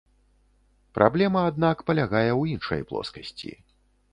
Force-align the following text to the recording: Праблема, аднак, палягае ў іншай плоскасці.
Праблема, 0.99 1.43
аднак, 1.51 1.77
палягае 1.91 2.25
ў 2.25 2.57
іншай 2.57 2.81
плоскасці. 2.93 3.51